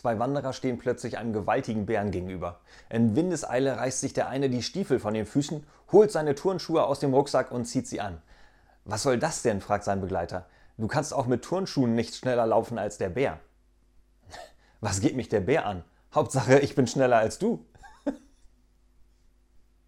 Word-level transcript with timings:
Zwei 0.00 0.18
Wanderer 0.18 0.54
stehen 0.54 0.78
plötzlich 0.78 1.18
einem 1.18 1.34
gewaltigen 1.34 1.84
Bären 1.84 2.10
gegenüber. 2.10 2.60
In 2.88 3.16
Windeseile 3.16 3.76
reißt 3.76 4.00
sich 4.00 4.14
der 4.14 4.30
eine 4.30 4.48
die 4.48 4.62
Stiefel 4.62 4.98
von 4.98 5.12
den 5.12 5.26
Füßen, 5.26 5.62
holt 5.92 6.10
seine 6.10 6.34
Turnschuhe 6.34 6.84
aus 6.84 7.00
dem 7.00 7.12
Rucksack 7.12 7.52
und 7.52 7.66
zieht 7.66 7.86
sie 7.86 8.00
an. 8.00 8.22
Was 8.86 9.02
soll 9.02 9.18
das 9.18 9.42
denn? 9.42 9.60
fragt 9.60 9.84
sein 9.84 10.00
Begleiter. 10.00 10.46
Du 10.78 10.86
kannst 10.86 11.12
auch 11.12 11.26
mit 11.26 11.42
Turnschuhen 11.42 11.94
nicht 11.94 12.14
schneller 12.14 12.46
laufen 12.46 12.78
als 12.78 12.96
der 12.96 13.10
Bär. 13.10 13.40
Was 14.80 15.02
geht 15.02 15.16
mich 15.16 15.28
der 15.28 15.40
Bär 15.40 15.66
an? 15.66 15.84
Hauptsache, 16.14 16.60
ich 16.60 16.74
bin 16.74 16.86
schneller 16.86 17.18
als 17.18 17.38
du. 17.38 17.66